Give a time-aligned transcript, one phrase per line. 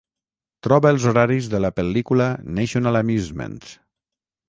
[0.67, 3.79] Troba els horaris de la pel·lícula National Amusements.